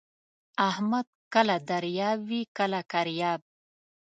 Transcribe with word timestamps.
احمد 0.69 1.05
کله 1.33 1.55
دریاب 1.69 2.19
وي 2.29 2.41
کله 2.57 2.79
کریاب. 2.91 3.41